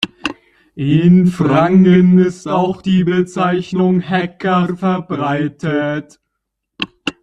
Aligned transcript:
In 0.73 1.27
Franken 1.27 2.17
ist 2.17 2.47
auch 2.47 2.81
die 2.81 3.03
Bezeichnung 3.03 3.99
"Häcker" 3.99 4.75
verbreitet. 4.75 6.19